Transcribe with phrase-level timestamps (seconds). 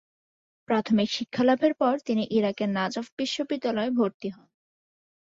[0.69, 4.47] প্রাথমিক শিক্ষালাভের পর তিনি ইরাকের নাজাফ বিশ্ববিদ্যালয়ে ভর্তি হন।